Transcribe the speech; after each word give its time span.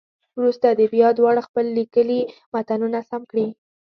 وروسته 0.37 0.67
دې 0.77 0.85
بیا 0.93 1.09
دواړه 1.19 1.41
خپل 1.47 1.65
لیکلي 1.77 2.19
متنونه 2.53 2.99
سم 3.09 3.21
کړي. 3.31 3.47